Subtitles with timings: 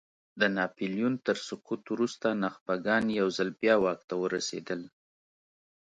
[0.39, 4.81] د ناپیلیون تر سقوط وروسته نخبګان یو ځل بیا واک ته ورسېدل.